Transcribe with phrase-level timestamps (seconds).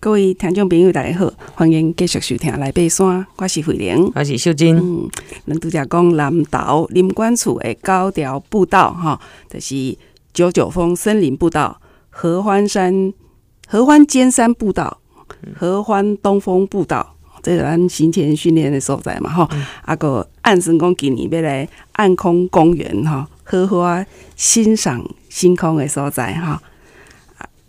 [0.00, 4.76] 各位听众朋友，大家好，欢迎继续收听来爬山，我是慧玲，我是秀珍。
[4.76, 5.10] 嗯，
[5.44, 9.18] 咱拄则讲南投林管处的高条步道，吼，
[9.50, 9.98] 就是
[10.32, 11.80] 九九峰森林步道、
[12.10, 13.12] 合欢山、
[13.66, 15.00] 合欢尖山步道、
[15.56, 19.66] 合欢东风步道，这是咱行前训练的所在嘛，吼、嗯。
[19.84, 24.06] 啊，个暗神宫今年要来暗空公园，吼，好好啊
[24.36, 26.62] 欣赏星空的所在，哈。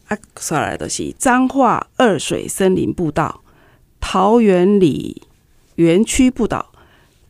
[0.10, 3.42] 啊，说来的是彰化二水森林步道、
[4.00, 5.22] 桃园里
[5.76, 6.72] 园区步道、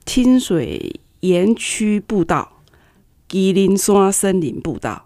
[0.05, 2.61] 清水园区步道、
[3.27, 5.05] 吉林山森林步道。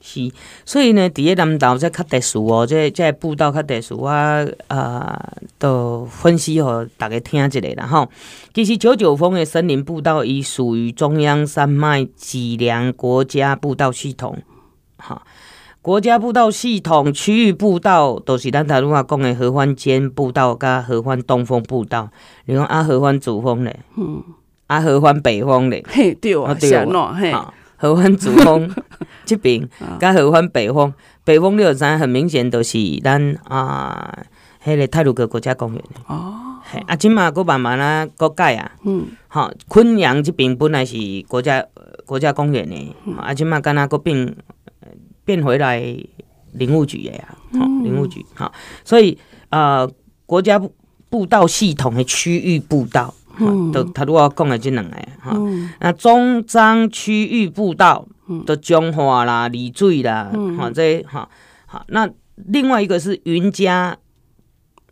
[0.00, 0.30] 是，
[0.64, 4.08] 所以呢，伫咧南投这较特殊哦，这这步道较特殊，我
[4.68, 8.08] 呃都分析互大家听一下啦吼。
[8.54, 14.40] 其实九九峰的森林步道，伊属于中央山脉脊梁国家步道系统，
[14.98, 15.20] 哈。
[15.88, 22.10] 国家步道系统区域步道都是咱头拄仔讲的合欢尖步道甲合欢东风步道，
[22.44, 24.22] 你讲啊合欢主峰咧，嗯，
[24.66, 27.34] 啊合欢北峰咧，嘿对啊，对啊，嘿，
[27.78, 28.70] 合欢主峰
[29.24, 29.66] 这边
[29.98, 30.92] 甲合欢北峰，
[31.24, 34.14] 北峰你有知很明显都是咱啊，
[34.62, 35.82] 迄个泰鲁阁国家公园。
[36.06, 36.34] 哦，
[36.70, 41.64] 嘿，啊，今嘛阁慢慢啊阁改啊，嗯，好，昆阳这边本来是国家
[42.04, 44.36] 国家公园呢，啊，今嘛敢若阁变。
[45.28, 45.78] 变回来
[46.52, 48.50] 林务局的呀，好，林务局好，
[48.82, 49.18] 所以
[49.50, 49.86] 呃，
[50.24, 50.58] 国家
[51.10, 55.36] 步道系统的区域步道，嗯，都他如果讲的这两个哈，
[55.80, 58.08] 那中彰区域步道
[58.46, 61.28] 的彰化啦、里水啦，好这哈
[61.66, 63.98] 好，那另外一个是云嘉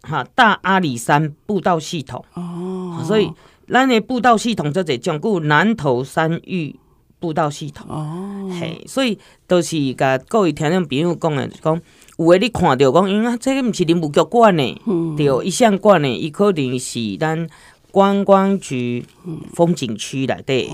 [0.02, 2.22] 哈大阿里山步道系统。
[2.34, 3.32] 哦，所以
[3.66, 6.76] 咱的步道系统就这讲故南投山域。
[7.18, 11.80] 步道系统哦，嘿，所以都是甲各位听众朋友讲的，讲
[12.18, 17.48] 有诶你看到讲，因为这个毋是林务局管的，嗯、对，一项管的，伊可能是咱
[17.90, 19.04] 观光局
[19.54, 20.68] 风景区内底，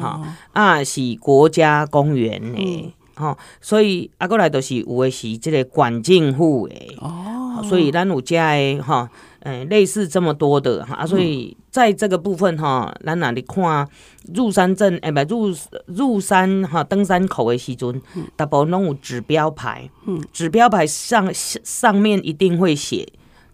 [0.00, 9.10] 哈、哦，啊是国家公园的，哈、嗯，所以啊过来都是有诶是这个管政府的，哦，所以咱有遮的哈。
[9.44, 13.88] 哎，类似这么多的哈，所以在这个部分哈，咱哪里看
[14.32, 14.96] 入山镇？
[15.02, 15.52] 哎，不入
[15.86, 18.00] 入山哈，登山口的时阵，
[18.36, 23.04] 大部分拢有指标牌，嗯，指标牌上上面一定会写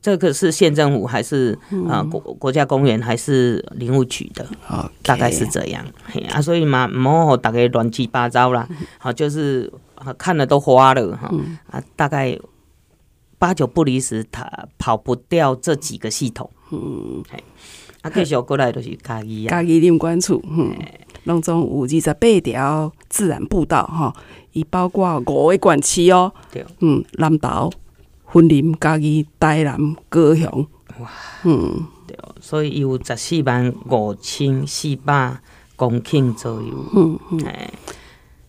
[0.03, 4.47] 这个是县政府还是啊国国家公园还是林务局的，
[5.03, 5.83] 大概是这样。
[6.05, 8.69] 嘿啊，所以嘛，唔好大概乱七八糟啦，
[8.99, 11.33] 好，就是啊看了都花了哈，
[11.71, 12.39] 啊，大概。
[13.39, 16.51] 八九不离十，他跑不掉这几个系统。
[16.71, 17.23] 嗯，
[18.03, 20.75] 啊，继续过来就是家己啊，家己林管处，嗯，
[21.25, 24.13] 拢总有二十八条自然步道，吼，
[24.53, 26.33] 伊包括五个管区哦。
[26.51, 27.71] 对，嗯，南投、
[28.35, 30.67] 云林、家己、台南、高雄。
[30.99, 31.11] 哇，
[31.45, 35.39] 嗯，对，所以伊有十四万五千四百
[35.77, 36.85] 公顷左右。
[36.95, 37.39] 嗯嗯。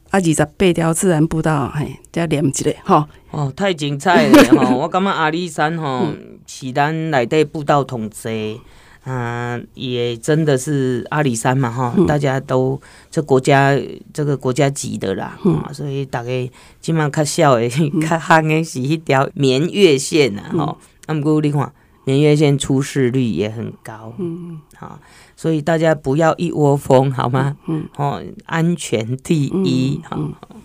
[0.10, 3.06] 啊，二十八条自然步道，嘿，再连一个吼。
[3.32, 4.78] 哦，太精彩了吼！
[4.82, 6.08] 我感觉阿里山吼
[6.48, 8.58] 是咱内底步道统制，
[9.06, 12.82] 嗯，也真的是阿里山嘛吼，大家都
[13.12, 13.80] 这国家
[14.12, 20.78] 这个国家级的啦，嗯，所以大家今晚较少的、较憨的是迄条绵月线呐，吼。
[21.06, 21.72] 那么过你看，
[22.06, 25.00] 绵月线出事率也很高，嗯，好。
[25.36, 27.56] 所以大家不要一窝蜂，好吗？
[27.68, 30.34] 嗯，哦，安全第一，哈、嗯。
[30.50, 30.62] 嗯、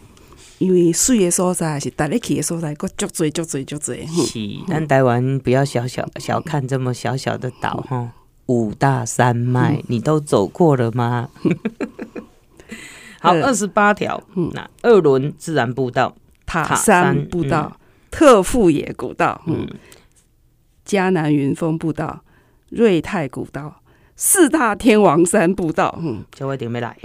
[0.59, 4.07] 因为水的所在是大家去的所在，够足多足多足多。
[4.27, 8.11] 是，咱台湾不要小小小看这么小小的岛，哈、嗯。
[8.47, 11.31] 五大山脉，嗯、你都走过了吗？
[13.21, 17.79] 好，二十八条，嗯，那二轮自然步道，塔山步道、嗯、
[18.11, 19.67] 特富野古道，嗯，
[20.85, 22.23] 嘉南云峰步道、
[22.71, 23.81] 瑞泰古道。
[24.17, 26.97] 四大天王山步道，嗯，这我一定要来。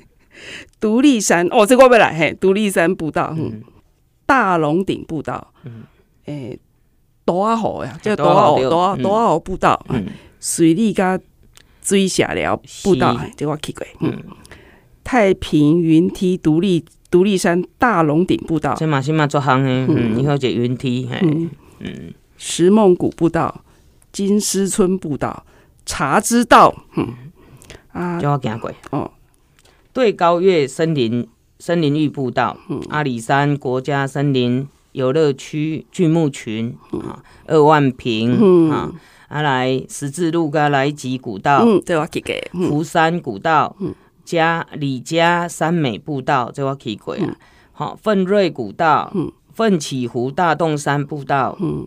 [0.80, 2.32] 独立山哦，这个我要来嘿。
[2.40, 3.62] 独立山步道，嗯，
[4.24, 5.84] 大龙顶步道，嗯，
[6.24, 6.58] 诶，
[7.26, 10.06] 多阿河呀，这个多阿河，多阿多阿河步道，嗯，
[10.40, 11.20] 水利加
[11.82, 14.22] 水下寮步道，这个我去过，嗯，
[15.04, 21.50] 太平云梯独立独立山大龙顶步道，这嘛是嘛做行诶，嗯，以后就云梯，嗯。
[21.80, 23.62] 嗯，石梦谷步道，
[24.12, 25.44] 金狮村步道。
[25.84, 27.14] 茶之道，嗯。
[27.92, 28.72] 啊，叫我行过。
[28.90, 29.10] 哦。
[29.92, 31.26] 对高岳森林
[31.58, 38.70] 森林域步道，嗯，阿里山国家森林游乐区巨木群，啊，二万坪，嗯。
[38.70, 38.92] 啊，
[39.28, 42.34] 啊来十字路跟来吉古道，嗯，这我去过，
[42.68, 43.94] 福山古道，嗯，
[44.24, 47.36] 嘉李家山美步道，这我去过啊，
[47.72, 51.86] 好，奋锐古道，嗯，奋起湖大洞山步道，嗯，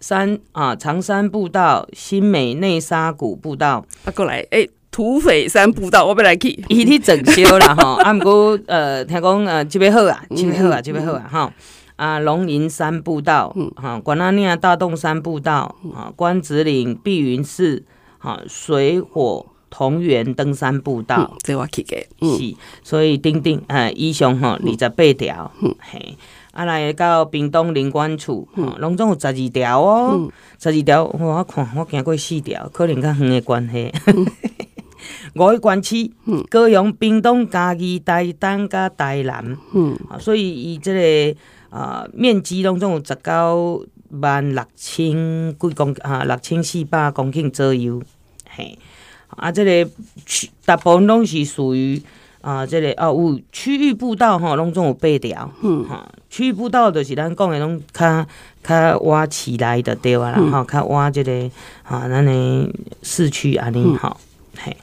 [0.00, 11.52] 山啊长山步道、新美内沙谷步道，啊过来，哎、欸，土匪山步道我要来去，伊去整修了哈， 啊，毋过呃，听讲呃，这边好啊，这边好啊，这边好啊，哈，
[11.96, 17.84] 啊，龙吟山步道，哈，关阿尼亚大洞山步道，啊，关子岭碧云寺，
[18.18, 19.46] 哈，水火。
[19.70, 21.98] 同源登山步道，这我去过，
[22.38, 26.16] 是，所以顶顶，呃，以上吼二十八条，嘿，
[26.52, 33.92] 啊来到屏东林管处，吼，拢总有十二条哦，十二条，我看我行过四条，可能较远的关系。
[35.34, 36.12] 五个关区，
[36.50, 40.92] 高雄、屏东、嘉义、台东、甲台南，嗯，所以伊这
[41.32, 41.38] 个
[41.70, 48.02] 啊面积拢总有十九万六千几公啊六千四百公顷左右，
[48.48, 48.78] 嘿。
[49.36, 49.90] 啊，这个
[50.24, 52.02] 区大部分拢是属于
[52.40, 55.52] 啊，这个啊有区域步道吼，拢总有八条。
[55.62, 58.26] 嗯，哈，区域步道就是咱讲的拢较
[58.62, 61.50] 较挖起来的对啊，然后较挖这个
[61.84, 64.16] 啊，咱的市区安尼吼，
[64.56, 64.76] 嘿，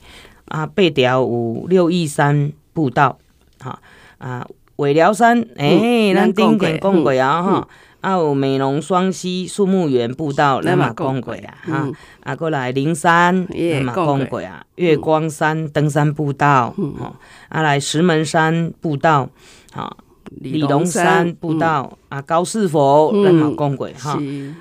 [0.46, 3.18] 啊八条有六义山步道，
[3.60, 3.80] 哈
[4.18, 4.48] 啊
[4.78, 7.68] 尾寮山，诶，咱顶点讲过啊，哈。
[8.02, 11.92] 啊，有美浓双溪树木园步道，咱嘛讲过啊，哈，
[12.24, 17.16] 啊，过来灵山，咱嘛讲过啊，月光山登山步道，吼，
[17.50, 19.28] 啊，来石门山步道，
[19.74, 19.98] 哈，
[20.32, 24.20] 里龙山步道，啊，高士佛，咱嘛讲过哈，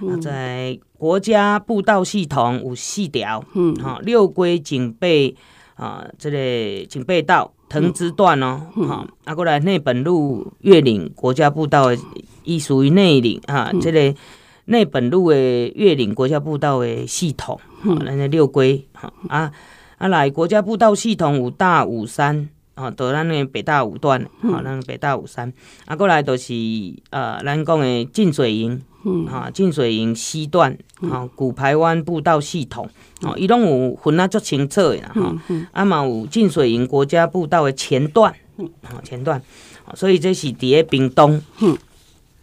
[0.09, 5.35] 啊，在国家步道系统有四条，嗯，哈，六龟警备，
[5.75, 7.53] 啊，这个警备道。
[7.67, 11.99] 藤枝段哦，哈，啊，过来内本路月岭国家步道的，
[12.45, 14.15] 伊属于内岭啊，这个
[14.67, 19.51] 内本路的越岭国家步道的系统，哈，咱的六龟，哈，啊，
[19.99, 25.53] 啊来国家步道系统有大武山，啊，到咱的北大五段，哈，咱北大五山，
[25.87, 26.53] 啊，过来都是
[27.11, 28.83] 呃，咱讲的浸水营。
[29.07, 32.89] 嗯，哈，浸水营西段，哈，古排湾步道系统，
[33.21, 35.37] 哦，伊拢有分啊足清楚的哈，
[35.73, 38.35] 啊嘛有浸水营国家步道的前段，
[38.81, 39.43] 哈，前段，
[39.95, 41.77] 所以这是伫咧屏东，嗯，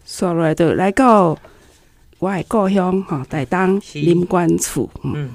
[0.05, 1.35] 说来的来到
[2.19, 5.31] 我的故乡哈，台东林管处，嗯，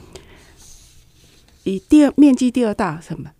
[1.65, 3.31] 以第二面积第二大什么？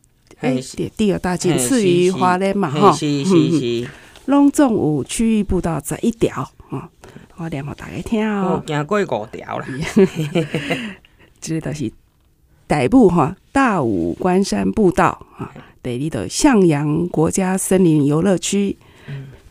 [0.41, 3.89] 哎，第第二大仅次于花莲嘛，哈，是是是，
[4.27, 6.91] 拢总有区域步道十一条，哈。
[7.39, 8.63] 我念给大家听哦。
[8.67, 9.67] 我行过五条了。
[11.39, 11.93] 这个是
[12.67, 15.53] 大武哈大武关山步道啊，
[15.83, 18.75] 第二的向阳国家森林游乐区，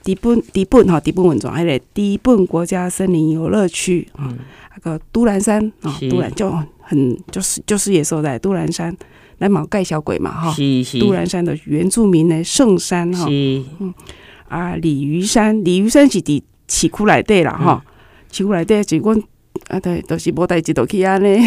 [0.03, 4.33] 底本底本哈底本文庄还得底本国家森林游乐区啊，
[4.73, 8.95] 那个都兰山啊，都兰就很就是就是也说在都兰山
[9.37, 10.55] 来毛盖小鬼嘛哈，
[10.99, 13.93] 都兰山的原住民的圣山哈，嗯
[14.47, 16.41] 啊鲤鱼山鲤鱼山是伫。
[16.67, 17.85] 市区内底啦，哈，
[18.31, 19.15] 市区内底是阮
[19.67, 21.37] 啊，对，都是无代志，都去安尼，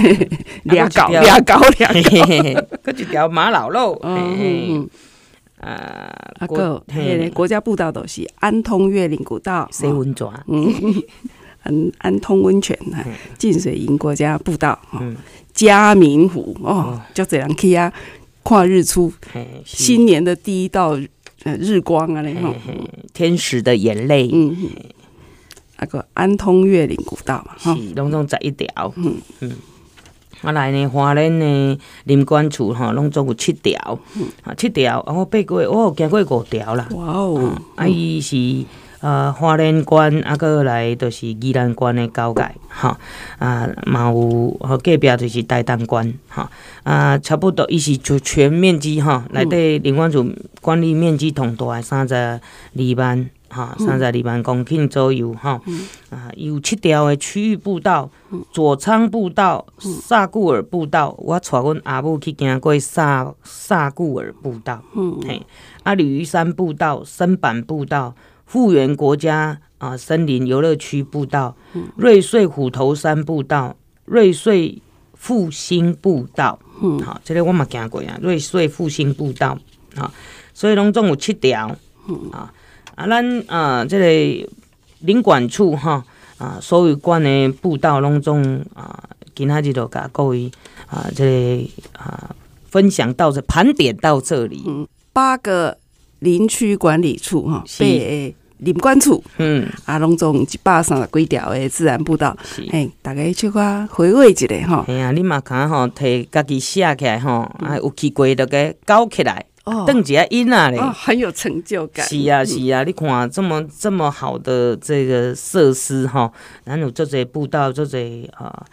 [0.62, 4.88] 掠狗，掠狗，掠狗，搁一条马老路，嗯，
[5.60, 6.08] 啊，
[6.38, 10.72] 啊个，嘿，国家步道都是安通越岭古道，洗温泉，嗯，
[11.68, 13.04] 安安通温泉啊，
[13.38, 15.14] 近水营国家步道，嗯，
[15.52, 17.92] 嘉明湖哦，就这样去啊，
[18.42, 19.12] 看日出，
[19.64, 20.98] 新年的第一道
[21.44, 22.54] 日光啊，那
[23.12, 24.56] 天使的眼泪，嗯。
[25.80, 28.92] 那个安通月岭古道嘛，是拢总十一条。
[28.96, 29.14] 嗯。
[29.38, 29.52] 嗯，
[30.42, 33.96] 啊来呢，花莲呢，林管处哈，拢总有七条。
[34.16, 36.88] 嗯，啊七条，啊我爬过，我有行过五条啦。
[36.96, 38.36] 哇哦，啊伊是
[39.00, 42.96] 呃花莲县，啊个来就是宜兰县的交界，吼
[43.38, 46.48] 啊嘛有吼隔壁就是台东县，吼
[46.84, 52.40] 啊差不多，伊是就全面积吼，内底林管处管理面积同大三十二
[52.96, 53.30] 万。
[53.50, 55.58] 哈，三十二万公顷左右哈，
[56.10, 58.10] 啊，有七条的区域步道，
[58.52, 65.40] 左仓步道、萨固尔步道，我带阮阿母去行过萨萨固尔步道，嗯，嘿，
[65.82, 68.14] 啊，鲤鱼山步道、深板步道、
[68.48, 71.54] 富源国家啊森林游乐区步道、
[71.96, 73.76] 瑞穗虎头山步道、
[74.06, 74.82] 瑞穗
[75.14, 79.58] 复兴步道，嗯，好，这个我嘛行过啊，瑞穗复兴步道，
[79.96, 80.10] 啊，
[80.54, 81.76] 所以拢总有七条，
[82.08, 82.52] 嗯啊。
[82.94, 84.48] 啊，咱啊，这个
[85.00, 86.02] 林管处哈
[86.38, 89.04] 啊，所有关的步道拢总啊，
[89.36, 90.50] 今仔日就甲各位
[90.86, 92.34] 啊，这个啊，
[92.66, 94.64] 分享到这盘点到这里。
[94.66, 95.78] 嗯，八个
[96.20, 102.36] 林区管理处哈，八个林管处，嗯，啊，拢总一百三十几条的自然步道。
[102.42, 104.84] 是，哎，大家去看回味一下吼。
[104.88, 109.44] 哎呀，你嘛看吼，摕家己写起来吼，啊，有去过的个搞起来。
[109.86, 112.06] 瞪起来音啊嘞，很有成就感。
[112.06, 116.32] 是啊是啊，你看这么这么好的这个设施哈，
[116.64, 118.64] 然后这些步道，这些啊，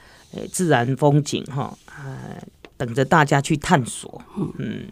[0.50, 2.42] 自然风景哈，呃，
[2.78, 4.22] 等着大家去探索。
[4.58, 4.86] 嗯，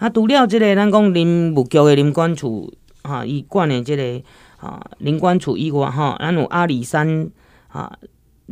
[0.00, 2.72] 啊，除了这个咱讲林务局的林管处
[3.04, 4.20] 哈，伊管的这个
[4.56, 7.30] 啊林管处以外哈，咱有阿里山
[7.68, 7.96] 啊。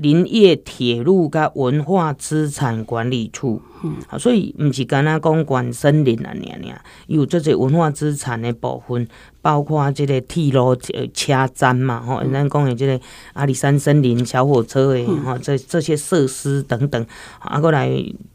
[0.00, 9.08] 林业铁路甲文化资产管理处，嗯，所以毋是干那讲管森林啊，尔尔，有这些文化资产的部分，
[9.42, 13.00] 包括即个铁路车站嘛，吼、嗯，咱讲的即个
[13.32, 17.04] 阿里山森林小火车的，吼、嗯，这这些设施等等，
[17.40, 17.90] 啊，过来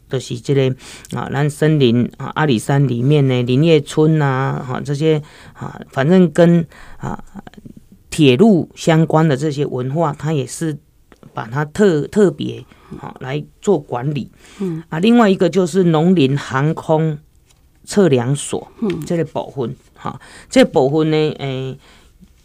[0.08, 0.76] 就是这个
[1.18, 6.66] 啊，咱森林啊，阿里山里面呢林业村啊，哈，这些啊，反正跟
[6.98, 7.22] 啊
[8.10, 10.78] 铁路相关的这些文化，它也是。
[11.32, 12.64] 把它特特别
[13.00, 14.30] 啊来做管理，
[14.60, 17.18] 嗯啊，另外一个就是农林航空
[17.84, 21.78] 测量所，嗯，这个部分哈，这个部分呢，诶、欸，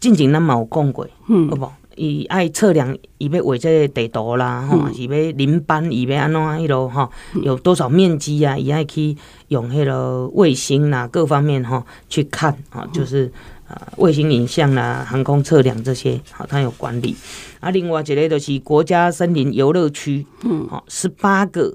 [0.00, 1.70] 之前咱嘛有讲过，嗯，好不？
[2.00, 7.10] 伊爱测量，伊要画这个地图啦，吼、嗯，是要林班，伊要安怎迄落吼，
[7.42, 8.56] 有多少面积啊？
[8.56, 9.16] 伊爱去
[9.48, 13.30] 用迄个卫星啦，各方面哈去看啊，就是。
[13.70, 17.14] 啊，卫星影像啦，航空测量这些，好，它有管理。
[17.60, 21.72] 啊，另外一个就是国家森林游乐区，嗯，好，十八个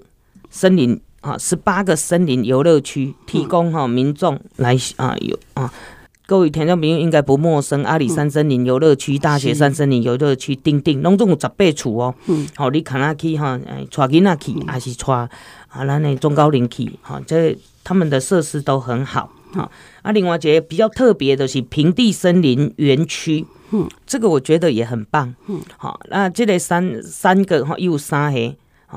[0.49, 5.73] 森林啊，十八个森林游乐区提供哈民众来啊有啊，
[6.27, 12.15] 各位听众朋友应该不陌生，阿里山森林游乐区、大雪山森林游乐区，丁丁，拢总有十八处哦。
[12.25, 15.29] 嗯，好，你看那去哈，带囡仔去，还是带啊，
[15.85, 19.29] 咱的中高龄去，哈，这他们的设施都很好。
[19.53, 19.69] 好，
[20.01, 28.55] 啊，另外一个比较特别的是平地森林园区，嗯，这个我觉得也很棒，嗯，好，那这个三三个哈，有三个，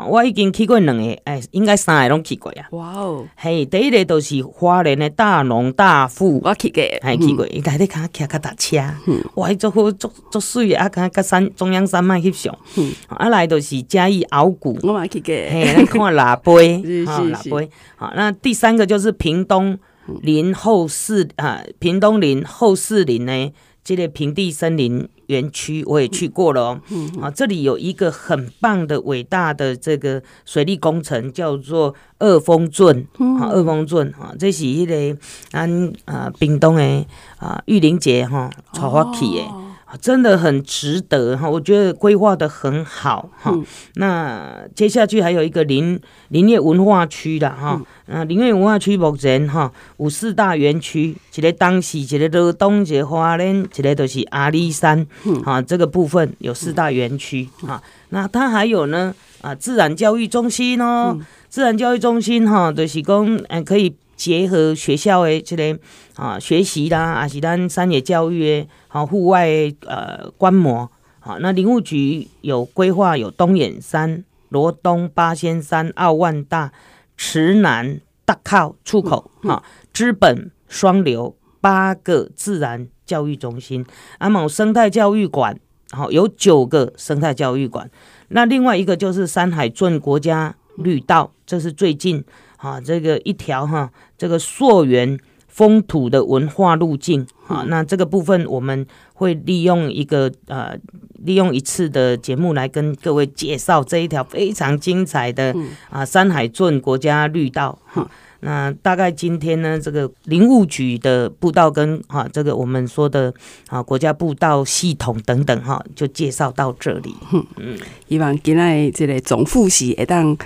[0.09, 16.53] 我已经去过两个，哎，应该三个拢去过呀，哇哦，嘿，第一个就是花莲的大农大富，我去过，还去过，伊家己看骑脚踏车，嗯，哇，足好足足水啊，看个山中央山脉翕相，嗯，啊来就是嘉义鳌鼓，我嘛去过，嘿，咱看喇叭，
[16.85, 19.79] 是 是是，好，那第三个就是屏东。
[20.23, 23.53] 林后四啊，屏东林后四林呢，
[23.89, 26.81] 这个平地森林园区我也去过了哦。
[27.23, 35.17] 啊，这里有一个很棒的、伟大的这个水利工程，叫做二峰圳啊，二峰圳啊，这是一个
[35.49, 37.07] 咱啊屏东的
[37.39, 39.68] 啊玉林节哈带我去的。
[39.97, 43.51] 真的很值得哈，我觉得规划的很好哈。
[43.53, 43.65] 嗯、
[43.95, 57.83] 那接下去还有一个林林业文化区的哈，嗯、啊，林业文化区目前哈有四大园区，一个东势，一个罗东，一个花莲，一个都是阿里山，嗯，啊，这个部分有四大园区啊。
[58.11, 63.95] 那它还有呢啊，自然教育中心哦，嗯、自然教育中心哈，就是讲嗯可以。
[64.19, 65.79] 结合学校的这个
[66.17, 69.49] 啊学习啦，啊是咱山野教育的啊户外
[69.87, 76.73] 呃观摩啊，那林务局有规划有东眼山、罗东、八仙山、奥万大、
[77.17, 83.87] 池南、大靠出口啊，知本双流八个自然教育中心，
[84.19, 85.57] 阿某生态教育馆，
[85.93, 87.89] 好有九个生态教育馆，
[88.29, 92.25] 那另外一个就是山海圳国家绿道，这是最近。
[92.59, 100.79] 啊，这个一条哈，这个溯源风土的文化路径啊，那这个部分我们会利用一个呃，
[101.25, 105.53] 利用一次的节目来跟各位介绍这一条非常精彩的
[105.91, 108.09] 啊山海圳国家绿道哈。
[108.41, 113.35] 那大概今天呢，这个林务局的步道跟哈这个我们说的
[113.67, 117.13] 啊国家步道系统等等哈，就介绍到这里。
[117.57, 117.77] 嗯，
[118.09, 120.37] 希望今天这个总复习会当。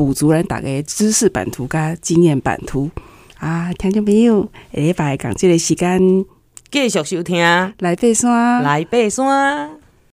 [0.00, 2.90] 补足咱大家知识版图加经验版图。
[3.38, 6.24] 啊，听众朋友，下礼拜讲这个时间
[6.70, 7.36] 继续收听，
[7.80, 9.79] 来爬山，来爬山。